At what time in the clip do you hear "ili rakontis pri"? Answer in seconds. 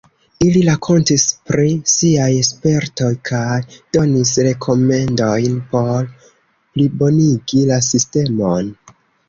0.43-1.67